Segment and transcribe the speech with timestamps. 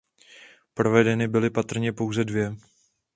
[0.73, 2.55] Provedeny byly patrně pouze dvě.